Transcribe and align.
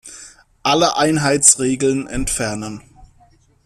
Alle 0.63 0.97
Einheits-Regeln 0.97 2.07
entfernen. 2.07 2.81